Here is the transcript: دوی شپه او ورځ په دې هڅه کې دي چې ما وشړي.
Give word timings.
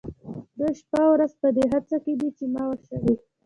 دوی 0.57 0.73
شپه 0.79 0.99
او 1.05 1.09
ورځ 1.15 1.31
په 1.41 1.47
دې 1.55 1.65
هڅه 1.73 1.97
کې 2.03 2.13
دي 2.19 2.29
چې 2.37 2.45
ما 2.53 2.63
وشړي. 2.69 3.13